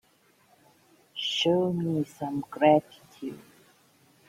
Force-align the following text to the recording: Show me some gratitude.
Show 1.15 1.71
me 1.73 2.03
some 2.05 2.43
gratitude. 2.49 3.39